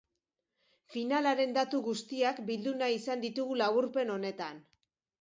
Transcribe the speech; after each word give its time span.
Finalaren 0.93 1.53
datu 1.59 1.83
guztiak 1.89 2.43
bildu 2.49 2.75
nahi 2.83 2.99
izan 3.03 3.25
ditugu 3.29 3.63
laburpen 3.65 4.19
honetan. 4.19 4.69